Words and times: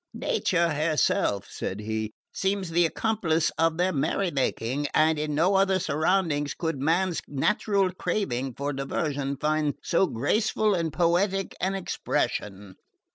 "Nature 0.15 0.69
herself," 0.71 1.45
said 1.47 1.79
he, 1.79 2.11
"seems 2.33 2.71
the 2.71 2.87
accomplice 2.87 3.51
of 3.59 3.77
their 3.77 3.93
merry 3.93 4.31
making, 4.31 4.87
and 4.95 5.19
in 5.19 5.35
no 5.35 5.53
other 5.53 5.77
surroundings 5.77 6.55
could 6.55 6.81
man's 6.81 7.21
natural 7.27 7.91
craving 7.93 8.51
for 8.55 8.73
diversion 8.73 9.37
find 9.37 9.75
so 9.83 10.07
graceful 10.07 10.73
and 10.73 10.91
poetic 10.91 11.53
an 11.61 11.75
expression." 11.75 12.77